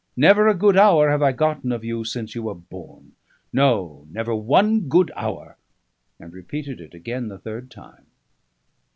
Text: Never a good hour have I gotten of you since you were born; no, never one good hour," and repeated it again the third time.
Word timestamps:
Never 0.17 0.47
a 0.47 0.55
good 0.55 0.77
hour 0.77 1.11
have 1.11 1.21
I 1.21 1.31
gotten 1.31 1.71
of 1.71 1.83
you 1.83 2.03
since 2.03 2.33
you 2.33 2.41
were 2.41 2.55
born; 2.55 3.11
no, 3.53 4.07
never 4.09 4.33
one 4.33 4.89
good 4.89 5.11
hour," 5.15 5.57
and 6.19 6.33
repeated 6.33 6.81
it 6.81 6.95
again 6.95 7.27
the 7.27 7.37
third 7.37 7.69
time. 7.69 8.07